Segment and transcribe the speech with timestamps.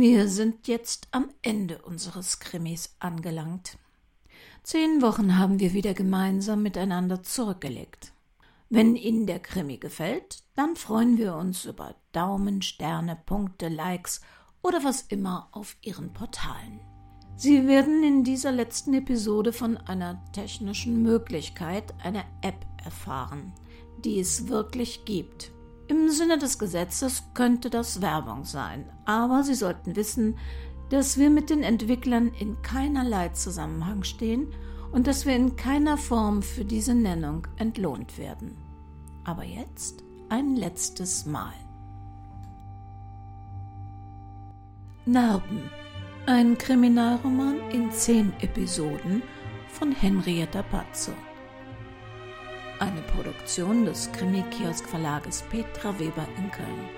[0.00, 3.76] Wir sind jetzt am Ende unseres Krimis angelangt.
[4.62, 8.14] Zehn Wochen haben wir wieder gemeinsam miteinander zurückgelegt.
[8.70, 14.22] Wenn Ihnen der Krimi gefällt, dann freuen wir uns über Daumen, Sterne, Punkte, Likes
[14.62, 16.80] oder was immer auf Ihren Portalen.
[17.36, 23.52] Sie werden in dieser letzten Episode von einer technischen Möglichkeit, einer App erfahren,
[24.02, 25.52] die es wirklich gibt.
[25.90, 30.38] Im Sinne des Gesetzes könnte das Werbung sein, aber Sie sollten wissen,
[30.88, 34.54] dass wir mit den Entwicklern in keinerlei Zusammenhang stehen
[34.92, 38.56] und dass wir in keiner Form für diese Nennung entlohnt werden.
[39.24, 41.54] Aber jetzt ein letztes Mal.
[45.06, 45.72] Narben.
[46.26, 49.24] Ein Kriminalroman in zehn Episoden
[49.66, 51.10] von Henrietta Pazzo.
[52.80, 56.88] Eine Produktion des Krimi-Kiosk Verlages Petra Weber in Köln.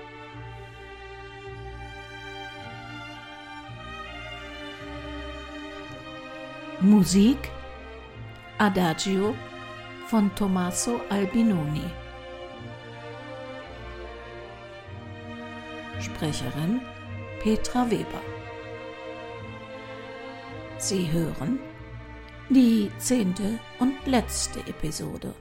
[6.79, 7.51] Musik
[8.59, 9.35] Adagio
[10.07, 11.83] von Tommaso Albinoni.
[15.99, 16.79] Sprecherin
[17.41, 18.21] Petra Weber.
[20.77, 21.59] Sie hören
[22.47, 25.33] die zehnte und letzte Episode.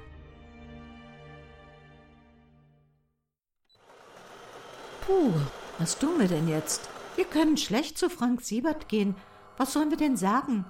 [5.06, 5.33] Puh,
[5.78, 6.89] was tun wir denn jetzt?
[7.17, 9.17] Wir können schlecht zu Frank Siebert gehen.
[9.56, 10.64] Was sollen wir denn sagen?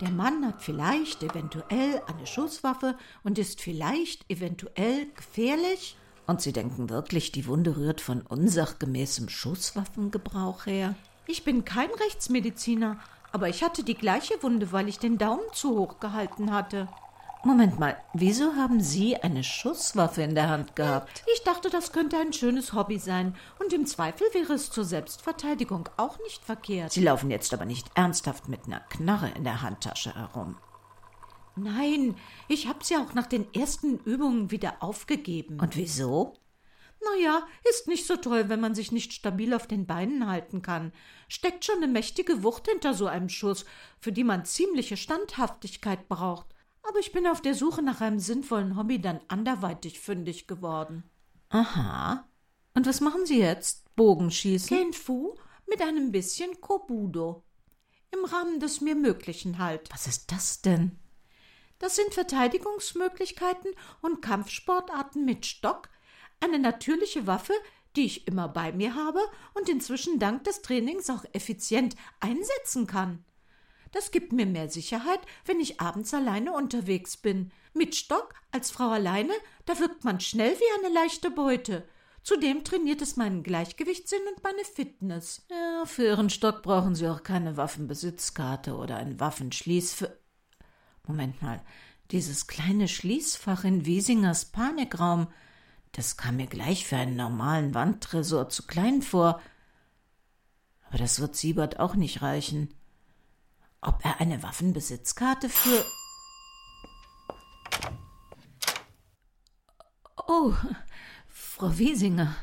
[0.00, 5.96] Der Mann hat vielleicht eventuell eine Schusswaffe und ist vielleicht eventuell gefährlich.
[6.26, 10.96] Und Sie denken wirklich, die Wunde rührt von unsachgemäßem Schusswaffengebrauch her?
[11.28, 12.98] Ich bin kein Rechtsmediziner,
[13.30, 16.88] aber ich hatte die gleiche Wunde, weil ich den Daumen zu hoch gehalten hatte.
[17.46, 21.22] Moment mal, wieso haben Sie eine Schusswaffe in der Hand gehabt?
[21.32, 23.36] Ich dachte, das könnte ein schönes Hobby sein.
[23.60, 26.90] Und im Zweifel wäre es zur Selbstverteidigung auch nicht verkehrt.
[26.90, 30.56] Sie laufen jetzt aber nicht ernsthaft mit einer Knarre in der Handtasche herum.
[31.54, 32.16] Nein,
[32.48, 35.60] ich habe sie auch nach den ersten Übungen wieder aufgegeben.
[35.60, 36.34] Und wieso?
[37.14, 40.92] Naja, ist nicht so toll, wenn man sich nicht stabil auf den Beinen halten kann.
[41.28, 43.66] Steckt schon eine mächtige Wucht hinter so einem Schuss,
[44.00, 46.55] für die man ziemliche Standhaftigkeit braucht
[46.88, 51.04] aber ich bin auf der Suche nach einem sinnvollen Hobby dann anderweitig fündig geworden.
[51.48, 52.28] Aha.
[52.74, 53.94] Und was machen Sie jetzt?
[53.96, 54.76] Bogenschießen?
[54.76, 55.34] Kenfu
[55.68, 57.42] mit einem bisschen Kobudo.
[58.12, 59.88] Im Rahmen des mir Möglichen halt.
[59.92, 60.98] Was ist das denn?
[61.78, 65.88] Das sind Verteidigungsmöglichkeiten und Kampfsportarten mit Stock,
[66.40, 67.52] eine natürliche Waffe,
[67.96, 69.20] die ich immer bei mir habe
[69.54, 73.24] und inzwischen dank des Trainings auch effizient einsetzen kann.
[73.96, 77.50] Das gibt mir mehr Sicherheit, wenn ich abends alleine unterwegs bin.
[77.72, 79.32] Mit Stock als Frau alleine,
[79.64, 81.88] da wirkt man schnell wie eine leichte Beute.
[82.22, 85.46] Zudem trainiert es meinen Gleichgewichtssinn und meine Fitness.
[85.50, 90.18] Ja, für Ihren Stock brauchen Sie auch keine Waffenbesitzkarte oder ein Waffenschließ für.
[91.06, 91.62] Moment mal,
[92.10, 95.28] dieses kleine Schließfach in Wiesingers Panikraum,
[95.92, 99.40] das kam mir gleich für einen normalen Wandtresor zu klein vor.
[100.82, 102.75] Aber das wird Siebert auch nicht reichen
[103.80, 105.84] ob er eine Waffenbesitzkarte für.
[110.26, 110.52] Oh,
[111.26, 112.34] Frau Wiesinger.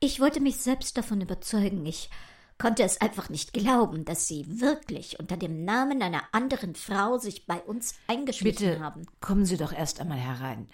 [0.00, 1.84] Ich wollte mich selbst davon überzeugen.
[1.86, 2.10] Ich
[2.58, 7.46] konnte es einfach nicht glauben, dass Sie wirklich unter dem Namen einer anderen Frau sich
[7.46, 9.06] bei uns eingeschlichen Bitte, haben.
[9.20, 10.68] Kommen Sie doch erst einmal herein.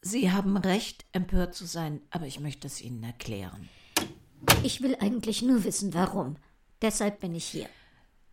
[0.00, 3.68] Sie haben recht, empört zu sein, aber ich möchte es Ihnen erklären.
[4.62, 6.36] Ich will eigentlich nur wissen, warum.
[6.82, 7.68] Deshalb bin ich hier.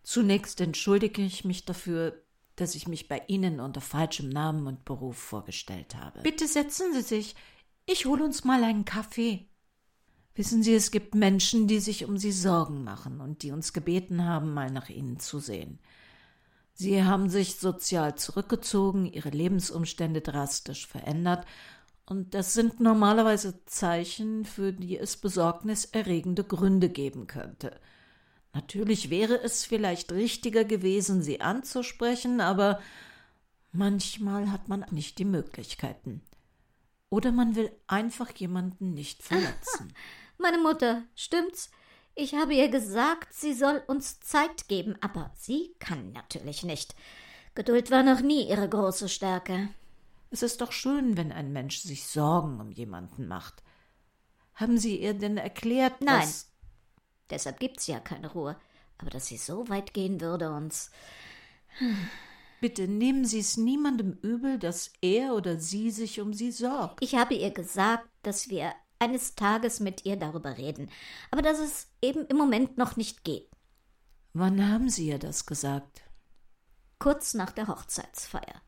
[0.05, 2.21] Zunächst entschuldige ich mich dafür,
[2.55, 6.21] dass ich mich bei Ihnen unter falschem Namen und Beruf vorgestellt habe.
[6.21, 7.35] Bitte setzen Sie sich.
[7.87, 9.47] Ich hole uns mal einen Kaffee.
[10.35, 14.23] Wissen Sie, es gibt Menschen, die sich um Sie Sorgen machen und die uns gebeten
[14.23, 15.79] haben, mal nach Ihnen zu sehen.
[16.75, 21.47] Sie haben sich sozial zurückgezogen, Ihre Lebensumstände drastisch verändert,
[22.07, 27.79] und das sind normalerweise Zeichen, für die es besorgniserregende Gründe geben könnte.
[28.55, 32.79] Natürlich wäre es vielleicht richtiger gewesen, sie anzusprechen, aber
[33.73, 36.21] manchmal hat man nicht die Möglichkeiten.
[37.09, 39.93] Oder man will einfach jemanden nicht verletzen.
[40.37, 41.69] Meine Mutter, stimmt's?
[42.15, 46.95] Ich habe ihr gesagt, sie soll uns Zeit geben, aber sie kann natürlich nicht.
[47.55, 49.67] Geduld war noch nie ihre große Stärke.
[50.31, 53.63] Es ist doch schön, wenn ein Mensch sich Sorgen um jemanden macht.
[54.53, 56.21] Haben Sie ihr denn erklärt, Nein.
[56.21, 56.54] dass
[57.29, 58.55] Deshalb gibt's ja keine Ruhe.
[58.97, 60.91] Aber dass sie so weit gehen würde, uns.
[62.61, 67.03] Bitte nehmen Sie es niemandem übel, dass er oder sie sich um Sie sorgt.
[67.03, 70.89] Ich habe ihr gesagt, dass wir eines Tages mit ihr darüber reden,
[71.31, 73.49] aber dass es eben im Moment noch nicht geht.
[74.33, 76.03] Wann haben Sie ihr das gesagt?
[76.97, 78.61] Kurz nach der Hochzeitsfeier.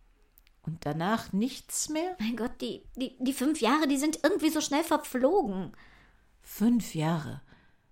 [0.64, 2.18] Und danach nichts mehr?
[2.20, 5.72] Mein Gott, die, die, die fünf Jahre, die sind irgendwie so schnell verflogen.
[6.42, 7.42] Fünf Jahre.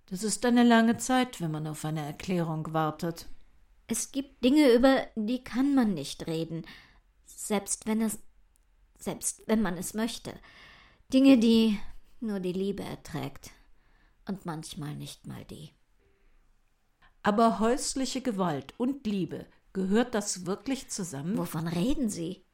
[0.06, 3.26] Das ist eine lange Zeit, wenn man auf eine Erklärung wartet.
[3.88, 6.64] Es gibt Dinge, über die kann man nicht reden,
[7.24, 8.18] selbst wenn es
[8.98, 10.32] selbst wenn man es möchte.
[11.12, 11.78] Dinge, die
[12.20, 13.50] nur die Liebe erträgt
[14.26, 15.70] und manchmal nicht mal die.
[17.22, 21.36] Aber häusliche Gewalt und Liebe, gehört das wirklich zusammen?
[21.36, 22.44] Wovon reden Sie?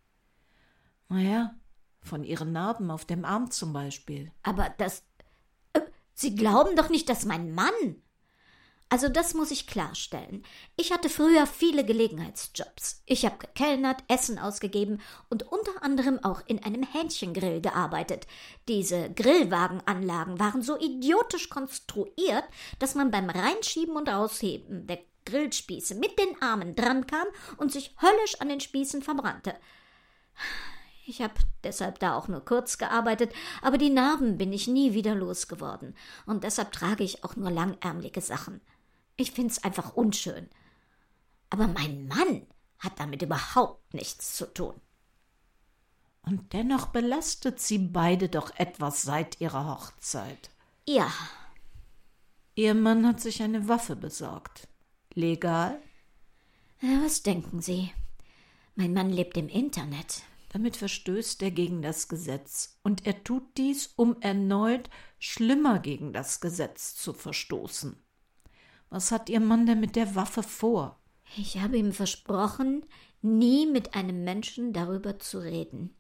[1.09, 1.55] Naja,
[2.01, 4.33] von Ihren Narben auf dem Arm zum Beispiel.
[4.43, 5.05] Aber das.
[6.15, 8.03] Sie glauben doch nicht, dass mein Mann.
[8.93, 10.45] Also das muss ich klarstellen.
[10.77, 13.03] Ich hatte früher viele Gelegenheitsjobs.
[13.07, 15.01] Ich habe gekellnert, Essen ausgegeben
[15.31, 18.27] und unter anderem auch in einem Hähnchengrill gearbeitet.
[18.69, 22.45] Diese Grillwagenanlagen waren so idiotisch konstruiert,
[22.81, 27.27] dass man beim Reinschieben und Rausheben der Grillspieße mit den Armen drankam
[27.57, 29.55] und sich höllisch an den Spießen verbrannte.
[31.13, 35.15] Ich habe deshalb da auch nur kurz gearbeitet, aber die Narben bin ich nie wieder
[35.15, 35.95] losgeworden.
[36.25, 38.63] Und deshalb trage ich auch nur langärmelige Sachen.
[39.17, 40.49] Ich find's einfach unschön.
[41.51, 42.47] Aber mein Mann
[42.79, 44.81] hat damit überhaupt nichts zu tun.
[46.23, 50.49] Und dennoch belastet sie beide doch etwas seit ihrer Hochzeit.
[50.89, 51.13] Ja.
[52.55, 54.67] Ihr Mann hat sich eine Waffe besorgt.
[55.13, 55.79] Legal?
[56.81, 57.93] Was denken Sie?
[58.77, 60.23] Mein Mann lebt im Internet.
[60.53, 66.41] Damit verstößt er gegen das Gesetz, und er tut dies, um erneut schlimmer gegen das
[66.41, 67.97] Gesetz zu verstoßen.
[68.91, 71.01] Was hat Ihr Mann denn mit der Waffe vor?
[71.39, 72.85] Ich habe ihm versprochen,
[73.23, 75.97] nie mit einem Menschen darüber zu reden.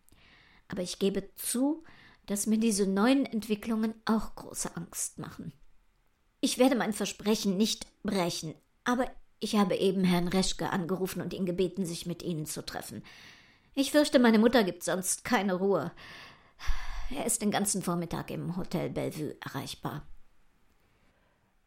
[0.68, 1.84] Aber ich gebe zu,
[2.26, 5.54] dass mir diese neuen Entwicklungen auch große Angst machen.
[6.40, 8.54] Ich werde mein Versprechen nicht brechen,
[8.84, 9.10] aber
[9.40, 13.02] ich habe eben Herrn Reschke angerufen und ihn gebeten, sich mit Ihnen zu treffen.
[13.74, 15.92] Ich fürchte, meine Mutter gibt sonst keine Ruhe.
[17.10, 20.06] Er ist den ganzen Vormittag im Hotel Bellevue erreichbar.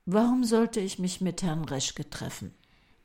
[0.05, 2.53] Warum sollte ich mich mit Herrn Reschke treffen?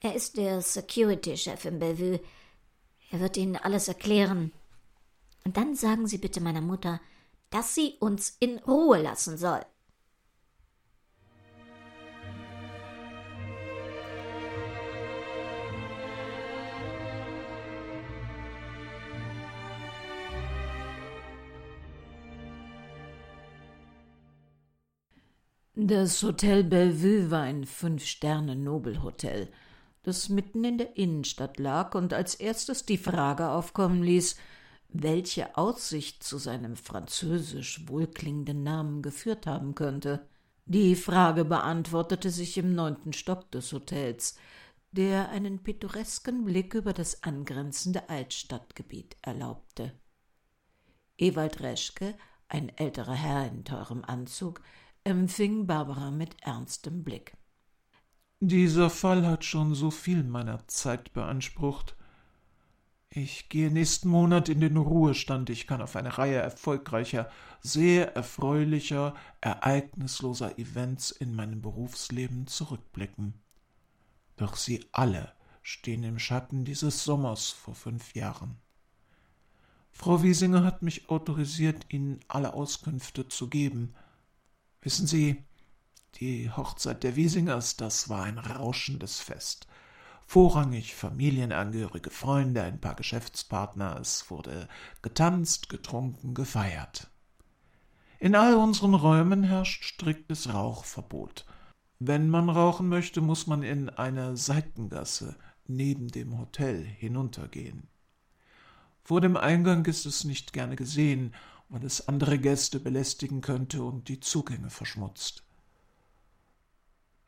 [0.00, 2.20] Er ist der Security-Chef im Bellevue.
[3.10, 4.52] Er wird Ihnen alles erklären.
[5.44, 7.00] Und dann sagen Sie bitte meiner Mutter,
[7.50, 9.64] dass sie uns in Ruhe lassen soll.
[25.76, 29.48] Das Hotel Bellevue war ein Fünf-Sterne-Nobelhotel,
[30.02, 34.36] das mitten in der Innenstadt lag und als erstes die Frage aufkommen ließ,
[34.88, 40.26] welche Aussicht zu seinem französisch wohlklingenden Namen geführt haben könnte.
[40.66, 44.36] Die Frage beantwortete sich im neunten Stock des Hotels,
[44.90, 49.92] der einen pittoresken Blick über das angrenzende Altstadtgebiet erlaubte.
[51.16, 52.16] Ewald Reschke,
[52.48, 54.62] ein älterer Herr in teurem Anzug,
[55.04, 57.36] empfing Barbara mit ernstem Blick.
[58.40, 61.96] Dieser Fall hat schon so viel meiner Zeit beansprucht.
[63.10, 65.50] Ich gehe nächsten Monat in den Ruhestand.
[65.50, 67.28] Ich kann auf eine Reihe erfolgreicher,
[67.60, 73.34] sehr erfreulicher, ereignisloser Events in meinem Berufsleben zurückblicken.
[74.36, 75.32] Doch sie alle
[75.62, 78.56] stehen im Schatten dieses Sommers vor fünf Jahren.
[79.90, 83.94] Frau Wiesinger hat mich autorisiert, Ihnen alle Auskünfte zu geben–
[84.82, 85.44] Wissen Sie,
[86.16, 89.66] die Hochzeit der Wiesingers, das war ein rauschendes Fest.
[90.26, 94.68] Vorrangig familienangehörige Freunde, ein paar Geschäftspartner, es wurde
[95.02, 97.10] getanzt, getrunken, gefeiert.
[98.20, 101.44] In all unseren Räumen herrscht striktes Rauchverbot.
[101.98, 107.88] Wenn man rauchen möchte, muss man in eine Seitengasse neben dem Hotel hinuntergehen.
[109.02, 111.34] Vor dem Eingang ist es nicht gerne gesehen,
[111.70, 115.44] weil es andere Gäste belästigen könnte und die Zugänge verschmutzt.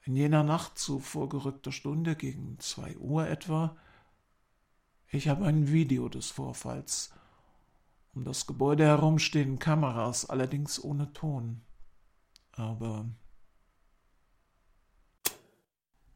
[0.05, 3.77] In jener Nacht zu vorgerückter Stunde gegen zwei Uhr etwa,
[5.11, 7.13] ich habe ein Video des Vorfalls.
[8.15, 11.63] Um das Gebäude herum stehen Kameras, allerdings ohne Ton.
[12.51, 13.09] Aber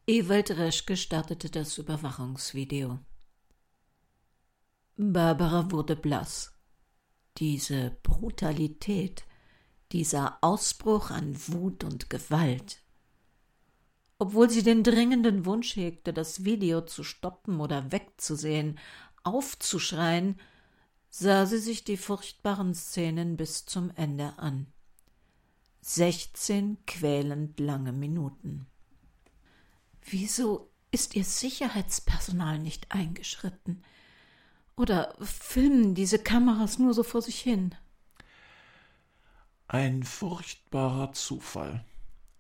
[0.09, 2.99] Ewald Reschke startete das Überwachungsvideo.
[4.97, 6.56] Barbara wurde blass.
[7.39, 9.25] Diese Brutalität,
[9.93, 12.83] dieser Ausbruch an Wut und Gewalt.
[14.19, 18.79] Obwohl sie den dringenden Wunsch hegte, das Video zu stoppen oder wegzusehen,
[19.23, 20.41] aufzuschreien,
[21.11, 24.67] sah sie sich die furchtbaren Szenen bis zum Ende an.
[25.83, 28.67] Sechzehn quälend lange Minuten.
[30.09, 33.83] Wieso ist Ihr Sicherheitspersonal nicht eingeschritten?
[34.77, 37.75] Oder filmen diese Kameras nur so vor sich hin?
[39.69, 41.85] Ein furchtbarer Zufall.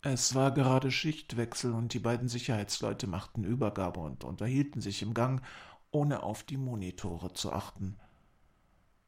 [0.02, 5.42] Es war gerade Schichtwechsel und die beiden Sicherheitsleute machten Übergabe und unterhielten sich im Gang,
[5.90, 7.96] ohne auf die Monitore zu achten.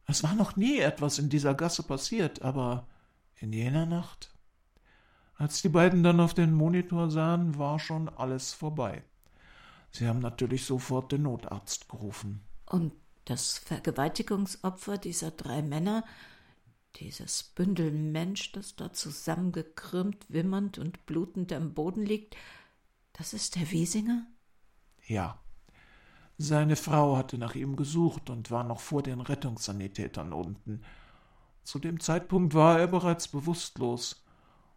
[0.06, 2.88] Es war noch nie etwas in dieser Gasse passiert, aber
[3.37, 4.35] in jener Nacht.
[5.35, 9.04] Als die beiden dann auf den Monitor sahen, war schon alles vorbei.
[9.92, 12.40] Sie haben natürlich sofort den Notarzt gerufen.
[12.66, 12.92] Und
[13.28, 16.04] das Vergewaltigungsopfer dieser drei Männer,
[16.97, 22.37] dieses Bündel Mensch, das da zusammengekrümmt, wimmernd und blutend am Boden liegt,
[23.12, 24.26] das ist der Wiesinger?
[25.06, 25.38] Ja.
[26.38, 30.82] Seine Frau hatte nach ihm gesucht und war noch vor den Rettungssanitätern unten.
[31.64, 34.25] Zu dem Zeitpunkt war er bereits bewusstlos.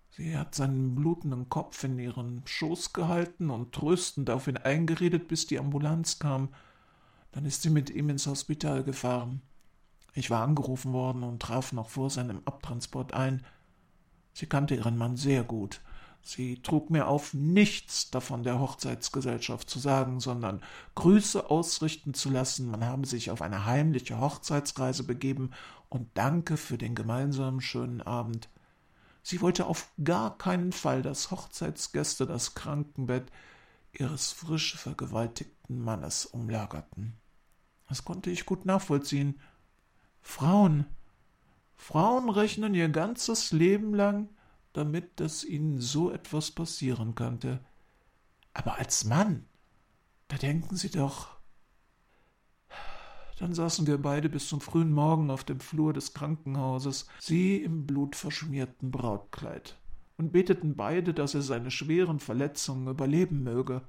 [0.10, 5.48] Sie hat seinen blutenden Kopf in ihren Schoß gehalten und tröstend auf ihn eingeredet, bis
[5.48, 6.50] die Ambulanz kam.
[7.32, 9.42] Dann ist sie mit ihm ins Hospital gefahren.
[10.14, 13.46] Ich war angerufen worden und traf noch vor seinem Abtransport ein.
[14.34, 15.82] Sie kannte ihren Mann sehr gut.
[16.24, 20.62] Sie trug mir auf, nichts davon der Hochzeitsgesellschaft zu sagen, sondern
[20.96, 25.52] Grüße ausrichten zu lassen, man habe sich auf eine heimliche Hochzeitsreise begeben
[25.90, 28.50] und danke für den gemeinsamen schönen Abend.
[29.24, 33.32] Sie wollte auf gar keinen Fall, dass Hochzeitsgäste das Krankenbett
[33.92, 37.21] ihres frisch vergewaltigten Mannes umlagerten.
[37.92, 39.38] Das konnte ich gut nachvollziehen.
[40.22, 40.86] Frauen,
[41.76, 44.30] Frauen rechnen ihr ganzes Leben lang
[44.72, 47.60] damit, dass ihnen so etwas passieren könnte.
[48.54, 49.46] Aber als Mann,
[50.30, 51.36] da denken Sie doch.
[53.40, 57.88] Dann saßen wir beide bis zum frühen Morgen auf dem Flur des Krankenhauses, sie im
[57.88, 59.78] blutverschmierten Brautkleid,
[60.16, 63.82] und beteten beide, dass er seine schweren Verletzungen überleben möge.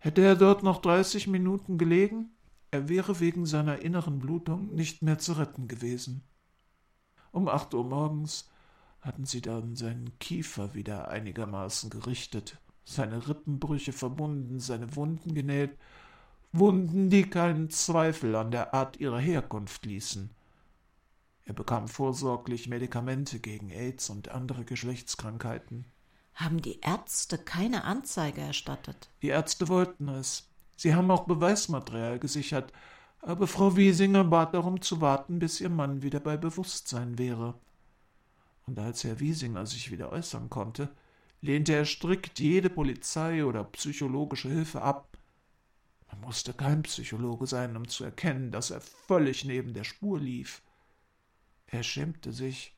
[0.00, 2.30] Hätte er dort noch dreißig Minuten gelegen,
[2.70, 6.22] er wäre wegen seiner inneren Blutung nicht mehr zu retten gewesen.
[7.32, 8.48] Um acht Uhr morgens
[9.00, 15.76] hatten sie dann seinen Kiefer wieder einigermaßen gerichtet, seine Rippenbrüche verbunden, seine Wunden genäht,
[16.52, 20.30] Wunden, die keinen Zweifel an der Art ihrer Herkunft ließen.
[21.44, 25.84] Er bekam vorsorglich Medikamente gegen AIDS und andere Geschlechtskrankheiten.
[26.40, 29.08] Haben die Ärzte keine Anzeige erstattet?
[29.22, 30.48] Die Ärzte wollten es.
[30.76, 32.72] Sie haben auch Beweismaterial gesichert,
[33.20, 37.54] aber Frau Wiesinger bat darum zu warten, bis ihr Mann wieder bei Bewusstsein wäre
[38.70, 40.90] und als Herr Wiesinger sich wieder äußern konnte,
[41.40, 45.18] lehnte er strikt jede Polizei oder psychologische Hilfe ab.
[46.12, 50.62] Man musste kein Psychologe sein, um zu erkennen, dass er völlig neben der Spur lief.
[51.66, 52.76] Er schämte sich.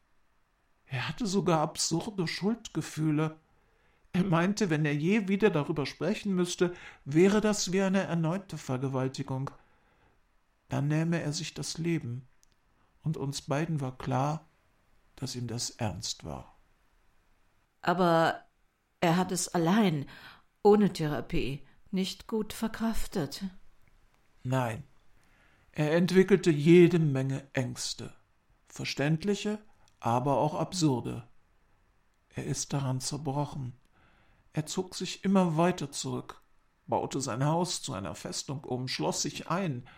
[0.86, 3.38] Er hatte sogar absurde Schuldgefühle.
[4.14, 9.50] Er meinte, wenn er je wieder darüber sprechen müsste, wäre das wie eine erneute Vergewaltigung.
[10.68, 12.28] Dann nähme er sich das Leben.
[13.02, 14.48] Und uns beiden war klar,
[15.16, 16.56] dass ihm das ernst war.
[17.80, 18.44] Aber
[19.00, 20.06] er hat es allein,
[20.62, 23.44] ohne Therapie, nicht gut verkraftet.
[24.42, 24.84] Nein,
[25.72, 28.14] er entwickelte jede Menge Ängste,
[28.68, 29.58] verständliche,
[30.00, 31.26] aber auch absurde.
[32.34, 33.72] Er ist daran zerbrochen.
[34.52, 36.42] Er zog sich immer weiter zurück,
[36.86, 39.88] baute sein Haus zu einer Festung um, schloss sich ein,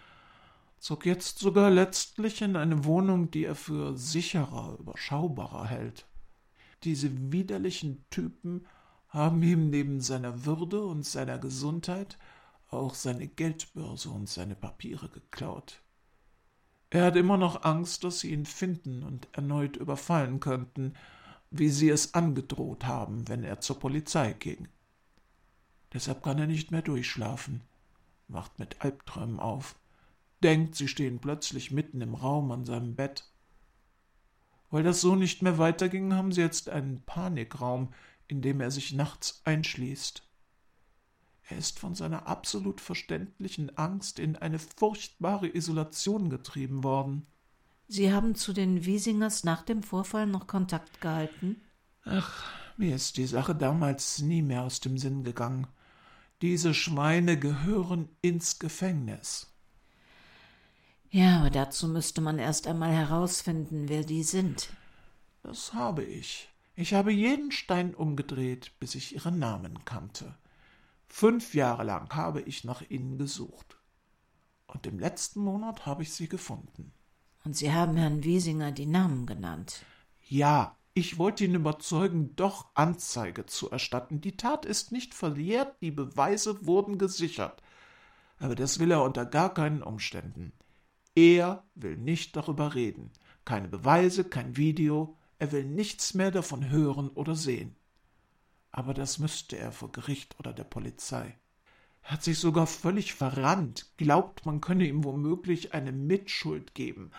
[0.78, 6.06] zog jetzt sogar letztlich in eine Wohnung, die er für sicherer, überschaubarer hält.
[6.84, 8.66] Diese widerlichen Typen
[9.08, 12.18] haben ihm neben seiner Würde und seiner Gesundheit
[12.68, 15.80] auch seine Geldbörse und seine Papiere geklaut.
[16.90, 20.94] Er hat immer noch Angst, dass sie ihn finden und erneut überfallen könnten,
[21.58, 24.68] wie sie es angedroht haben, wenn er zur Polizei ging.
[25.92, 27.62] Deshalb kann er nicht mehr durchschlafen,
[28.28, 29.76] wacht mit Albträumen auf
[30.44, 33.24] denkt, sie stehen plötzlich mitten im Raum an seinem Bett.
[34.70, 37.94] Weil das so nicht mehr weiterging, haben sie jetzt einen Panikraum,
[38.28, 40.22] in dem er sich nachts einschließt.
[41.48, 47.26] Er ist von seiner absolut verständlichen Angst in eine furchtbare Isolation getrieben worden.
[47.88, 51.60] Sie haben zu den Wiesingers nach dem Vorfall noch Kontakt gehalten?
[52.04, 52.44] Ach,
[52.76, 55.66] mir ist die Sache damals nie mehr aus dem Sinn gegangen.
[56.42, 59.54] Diese Schweine gehören ins Gefängnis.
[61.10, 64.70] Ja, aber dazu müsste man erst einmal herausfinden, wer die sind.
[65.42, 66.48] Das habe ich.
[66.74, 70.36] Ich habe jeden Stein umgedreht, bis ich ihren Namen kannte.
[71.06, 73.76] Fünf Jahre lang habe ich nach ihnen gesucht.
[74.66, 76.92] Und im letzten Monat habe ich sie gefunden.
[77.44, 79.84] Und Sie haben Herrn Wiesinger die Namen genannt.
[80.22, 84.20] Ja, Ich wollte ihn überzeugen, doch Anzeige zu erstatten.
[84.20, 87.62] Die Tat ist nicht verjährt, die Beweise wurden gesichert.
[88.38, 90.52] Aber das will er unter gar keinen Umständen.
[91.16, 93.10] Er will nicht darüber reden.
[93.44, 95.18] Keine Beweise, kein Video.
[95.38, 97.74] Er will nichts mehr davon hören oder sehen.
[98.70, 101.36] Aber das müsste er vor Gericht oder der Polizei.
[102.04, 107.10] Hat sich sogar völlig verrannt, glaubt, man könne ihm womöglich eine Mitschuld geben.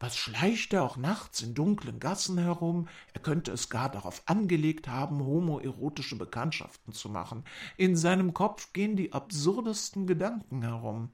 [0.00, 2.88] Was schleicht er auch nachts in dunklen Gassen herum?
[3.12, 7.44] Er könnte es gar darauf angelegt haben, homoerotische Bekanntschaften zu machen.
[7.76, 11.10] In seinem Kopf gehen die absurdesten Gedanken herum.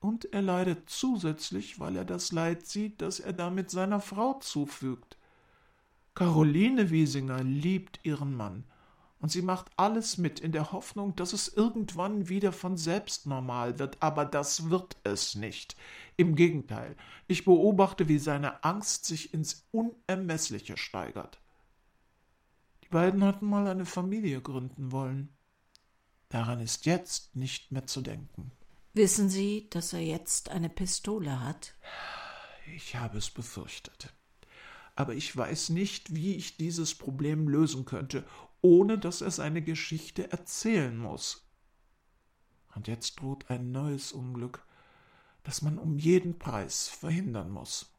[0.00, 5.16] Und er leidet zusätzlich, weil er das Leid sieht, das er damit seiner Frau zufügt.
[6.14, 8.64] Caroline Wiesinger liebt ihren Mann,
[9.22, 13.78] und sie macht alles mit in der Hoffnung, dass es irgendwann wieder von selbst normal
[13.78, 15.76] wird, aber das wird es nicht.
[16.16, 16.96] Im Gegenteil,
[17.28, 21.40] ich beobachte, wie seine Angst sich ins Unermessliche steigert.
[22.82, 25.28] Die beiden hatten mal eine Familie gründen wollen.
[26.28, 28.50] Daran ist jetzt nicht mehr zu denken.
[28.92, 31.76] Wissen Sie, dass er jetzt eine Pistole hat?
[32.74, 34.12] Ich habe es befürchtet.
[34.96, 38.24] Aber ich weiß nicht, wie ich dieses Problem lösen könnte,
[38.62, 41.46] ohne dass er seine Geschichte erzählen muss.
[42.74, 44.64] Und jetzt droht ein neues Unglück,
[45.42, 47.91] das man um jeden Preis verhindern muss.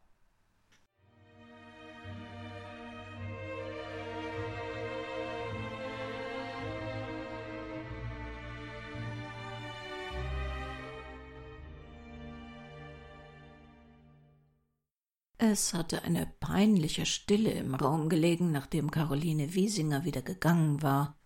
[15.46, 21.18] Es hatte eine peinliche Stille im Raum gelegen, nachdem Caroline Wiesinger wieder gegangen war.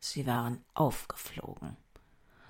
[0.00, 1.76] Sie waren aufgeflogen.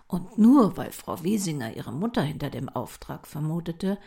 [0.07, 3.99] Und nur weil Frau Wiesinger ihre Mutter hinter dem Auftrag vermutete,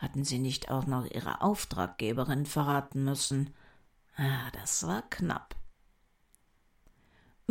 [0.00, 3.54] hatten sie nicht auch noch ihre Auftraggeberin verraten müssen.
[4.16, 5.54] Ah, das war knapp.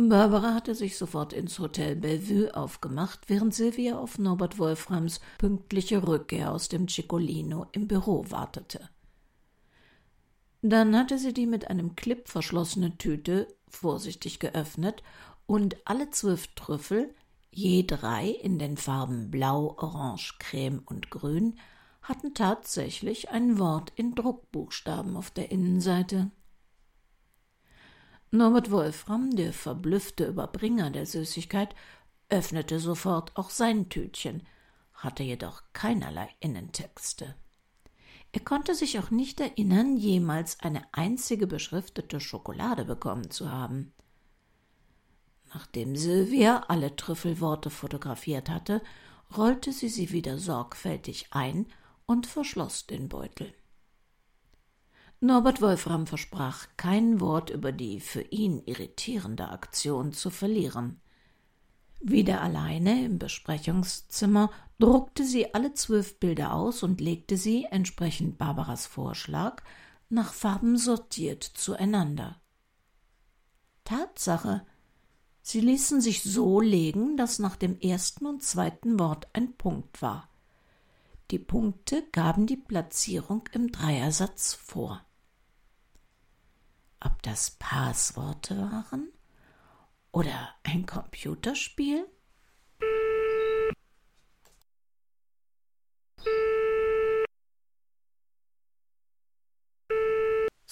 [0.08, 6.52] Barbara hatte sich sofort ins Hotel Bellevue aufgemacht, während Silvia auf Norbert Wolframs pünktliche Rückkehr
[6.52, 8.88] aus dem Ciccolino im Büro wartete.
[10.62, 15.02] Dann hatte sie die mit einem Clip verschlossene Tüte vorsichtig geöffnet
[15.46, 17.14] und alle zwölf Trüffel,
[17.50, 21.58] je drei in den Farben Blau, Orange, Creme und Grün,
[22.02, 26.30] hatten tatsächlich ein Wort in Druckbuchstaben auf der Innenseite.
[28.32, 31.74] Norbert Wolfram, der verblüffte Überbringer der Süßigkeit,
[32.28, 34.46] öffnete sofort auch sein Tütchen,
[34.94, 37.34] hatte jedoch keinerlei Innentexte.
[38.30, 43.92] Er konnte sich auch nicht erinnern, jemals eine einzige beschriftete Schokolade bekommen zu haben.
[45.52, 48.80] Nachdem Sylvia alle Trüffelworte fotografiert hatte,
[49.36, 51.66] rollte sie sie wieder sorgfältig ein
[52.06, 53.52] und verschloss den Beutel.
[55.22, 60.98] Norbert Wolfram versprach, kein Wort über die für ihn irritierende Aktion zu verlieren.
[62.00, 68.86] Wieder alleine im Besprechungszimmer druckte sie alle zwölf Bilder aus und legte sie, entsprechend Barbaras
[68.86, 69.62] Vorschlag,
[70.08, 72.40] nach Farben sortiert zueinander.
[73.84, 74.64] Tatsache,
[75.42, 80.30] sie ließen sich so legen, dass nach dem ersten und zweiten Wort ein Punkt war.
[81.30, 85.04] Die Punkte gaben die Platzierung im Dreiersatz vor
[87.04, 89.10] ob das Passworte waren
[90.12, 92.06] oder ein Computerspiel?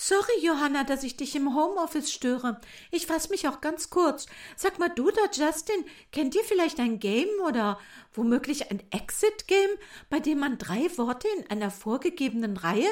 [0.08, 2.62] Sorry, Johanna, dass ich dich im Homeoffice störe.
[2.90, 4.24] Ich fass mich auch ganz kurz.
[4.56, 7.78] Sag mal, du da, Justin, kennt ihr vielleicht ein Game oder
[8.14, 9.68] womöglich ein Exit-Game,
[10.08, 12.88] bei dem man drei Worte in einer vorgegebenen Reihe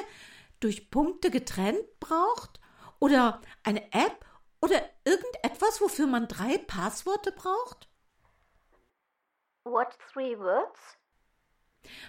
[0.61, 2.61] durch Punkte getrennt braucht?
[2.99, 4.25] Oder eine App
[4.61, 7.89] oder irgendetwas, wofür man drei Passworte braucht?
[9.65, 10.97] What three words?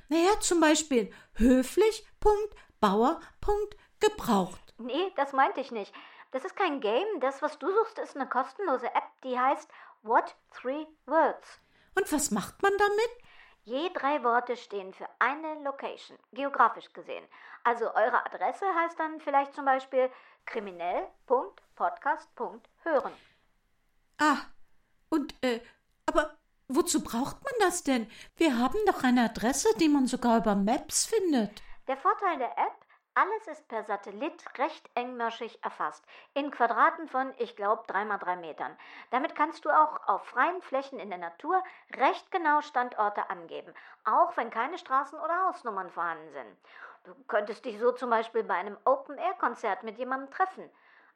[0.10, 4.74] Naja, zum Beispiel höflich, Punkt, Bauer, Punkt, gebraucht.
[4.78, 5.94] Nee, das meinte ich nicht.
[6.32, 7.20] Das ist kein Game.
[7.20, 9.70] Das, was du suchst, ist eine kostenlose App, die heißt
[10.04, 11.62] What Three Words.
[11.96, 13.24] Und was macht man damit?
[13.64, 17.28] Je drei Worte stehen für eine Location, geografisch gesehen.
[17.64, 20.10] Also eure Adresse heißt dann vielleicht zum Beispiel
[20.48, 23.14] kriminell.podcast.hören.
[24.20, 24.38] Ah,
[25.10, 25.62] und, äh,
[26.08, 26.36] aber
[26.68, 28.10] wozu braucht man das denn?
[28.36, 31.62] Wir haben doch eine Adresse, die man sogar über Maps findet.
[31.88, 32.74] Der Vorteil der App,
[33.14, 36.06] alles ist per Satellit recht engmaschig erfasst.
[36.36, 38.78] In Quadraten von, ich glaube, 3 mal 3 Metern.
[39.10, 41.64] Damit kannst du auch auf freien Flächen in der Natur
[41.96, 43.74] recht genau Standorte angeben,
[44.06, 46.58] auch wenn keine Straßen oder Hausnummern vorhanden sind.
[47.08, 50.70] Du könntest dich so zum Beispiel bei einem Open-Air-Konzert mit jemandem treffen.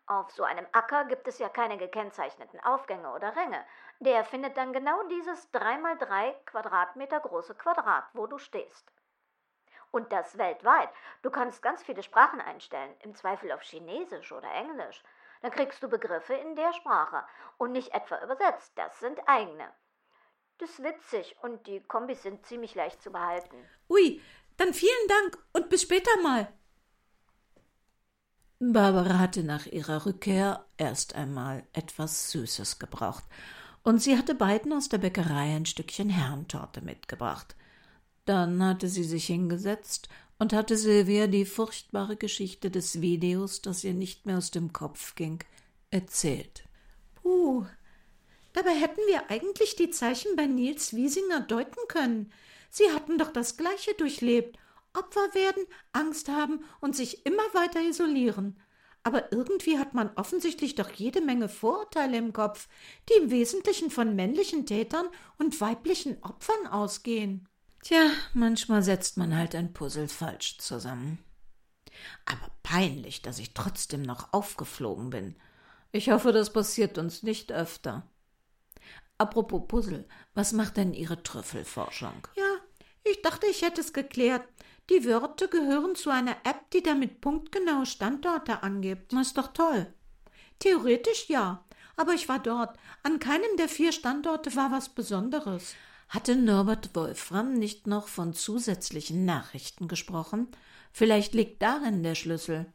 [0.06, 3.62] Auf so einem Acker gibt es ja keine gekennzeichneten Aufgänge oder Ränge.
[4.00, 8.90] Der findet dann genau dieses 3x3 Quadratmeter große Quadrat, wo du stehst.
[9.92, 10.88] Und das weltweit.
[11.24, 15.04] Du kannst ganz viele Sprachen einstellen, im Zweifel auf Chinesisch oder Englisch.
[15.42, 17.26] Dann kriegst du Begriffe in der Sprache
[17.58, 19.70] und nicht etwa übersetzt, das sind eigene.
[20.62, 23.68] Das ist witzig und die Kombis sind ziemlich leicht zu behalten.
[23.90, 24.22] Ui,
[24.58, 26.52] dann vielen Dank und bis später mal.
[28.60, 33.24] Barbara hatte nach ihrer Rückkehr erst einmal etwas Süßes gebraucht,
[33.84, 37.56] und sie hatte beiden aus der Bäckerei ein Stückchen Herrentorte mitgebracht.
[38.26, 43.94] Dann hatte sie sich hingesetzt und hatte Silvia die furchtbare Geschichte des Videos, das ihr
[43.94, 45.44] nicht mehr aus dem Kopf ging,
[45.90, 46.64] erzählt.
[47.16, 47.66] Puh,
[48.54, 52.32] dabei hätten wir eigentlich die Zeichen bei Nils Wiesinger deuten können.
[52.72, 54.58] Sie hatten doch das Gleiche durchlebt.
[54.94, 58.60] Opfer werden, Angst haben und sich immer weiter isolieren.
[59.04, 62.68] Aber irgendwie hat man offensichtlich doch jede Menge Vorurteile im Kopf,
[63.10, 65.08] die im Wesentlichen von männlichen Tätern
[65.38, 67.48] und weiblichen Opfern ausgehen.
[67.84, 71.18] Tja, manchmal setzt man halt ein Puzzle falsch zusammen.
[72.26, 75.36] Aber peinlich, dass ich trotzdem noch aufgeflogen bin.
[75.92, 78.08] Ich hoffe, das passiert uns nicht öfter.
[79.18, 82.28] Apropos Puzzle, was macht denn Ihre Trüffelforschung?
[82.36, 82.61] Ja,
[83.04, 84.48] ich dachte, ich hätte es geklärt.
[84.90, 89.14] Die Wörter gehören zu einer App, die damit punktgenaue Standorte angibt.
[89.14, 89.94] Das ist doch toll.
[90.60, 91.64] Theoretisch ja,
[91.96, 92.78] aber ich war dort.
[93.04, 95.76] An keinem der vier Standorte war was Besonderes.
[96.10, 100.50] Hatte Norbert Wolfram nicht noch von zusätzlichen Nachrichten gesprochen?
[100.92, 102.66] Vielleicht liegt darin der Schlüssel.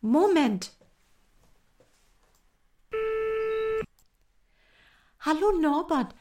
[0.00, 0.72] Moment.
[5.20, 6.14] Hallo Norbert,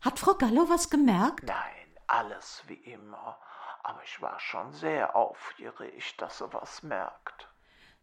[0.00, 1.44] hat Frau Gallo was gemerkt?
[1.44, 1.75] Nein,
[2.08, 3.38] alles wie immer.
[3.82, 7.48] Aber ich war schon sehr aufgeregt, dass sie was merkt.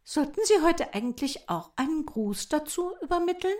[0.05, 3.57] Sollten Sie heute eigentlich auch einen Gruß dazu übermitteln?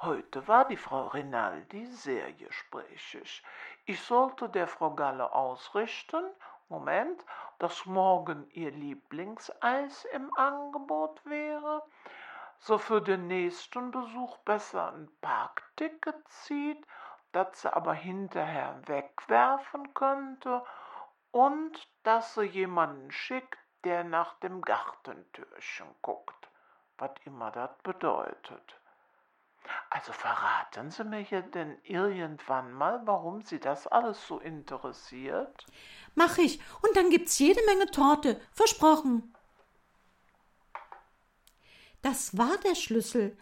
[0.00, 3.42] Heute war die Frau Rinaldi sehr gesprächig.
[3.84, 6.24] Ich sollte der Frau Galle ausrichten,
[6.68, 7.24] Moment,
[7.58, 11.82] dass morgen ihr Lieblingseis im Angebot wäre,
[12.58, 16.86] so für den nächsten Besuch besser ein Parkticket zieht,
[17.38, 20.64] das sie aber hinterher wegwerfen könnte
[21.30, 21.72] und
[22.02, 26.48] dass sie jemanden schickt, der nach dem Gartentürchen guckt,
[26.96, 28.74] was immer das bedeutet.
[29.90, 35.66] Also verraten Sie mir hier denn irgendwann mal, warum Sie das alles so interessiert?
[36.14, 36.60] Mach ich.
[36.82, 38.40] Und dann gibt's jede Menge Torte.
[38.52, 39.34] Versprochen.
[42.02, 43.36] Das war der Schlüssel.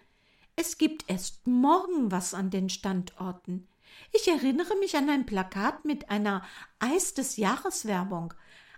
[0.56, 3.68] Es gibt erst morgen was an den Standorten.
[4.12, 6.44] Ich erinnere mich an ein Plakat mit einer
[6.78, 8.34] Eis des Jahres Werbung.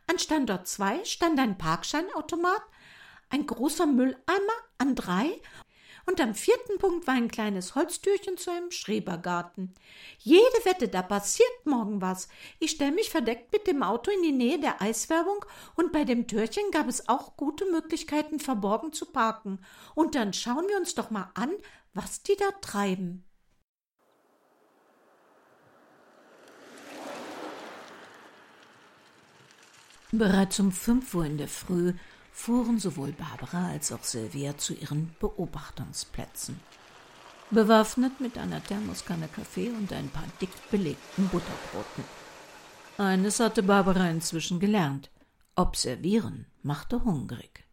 [0.06, 2.62] An Standort 2 stand ein Parkscheinautomat,
[3.30, 5.40] ein großer Mülleimer an drei
[6.08, 9.74] und am vierten Punkt war ein kleines Holztürchen zu einem Schrebergarten.
[10.18, 12.28] Jede Wette, da passiert morgen was.
[12.58, 15.44] Ich stelle mich verdeckt mit dem Auto in die Nähe der Eiswerbung
[15.76, 19.60] und bei dem Türchen gab es auch gute Möglichkeiten, verborgen zu parken.
[19.94, 21.52] Und dann schauen wir uns doch mal an,
[21.92, 23.27] was die da treiben.
[30.12, 31.92] Bereits um fünf Uhr in der Früh
[32.32, 36.58] fuhren sowohl Barbara als auch Silvia zu ihren Beobachtungsplätzen.
[37.50, 42.04] Bewaffnet mit einer Thermoskanne Kaffee und ein paar dick belegten Butterbroten.
[42.96, 45.10] Eines hatte Barbara inzwischen gelernt.
[45.56, 47.64] Observieren machte hungrig.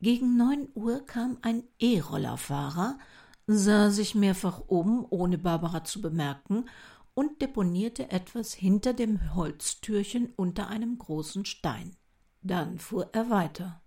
[0.00, 2.98] Gegen neun Uhr kam ein E-Rollerfahrer,
[3.46, 6.66] sah sich mehrfach um, ohne Barbara zu bemerken,
[7.14, 11.96] und deponierte etwas hinter dem Holztürchen unter einem großen Stein.
[12.42, 13.82] Dann fuhr er weiter.